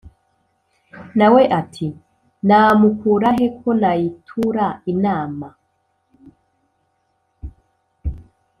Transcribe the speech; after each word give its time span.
nawe 1.17 1.43
ati"namukurahe 1.59 3.45
ko 3.57 3.69
nayitura 3.81 4.65
inama 4.93 5.47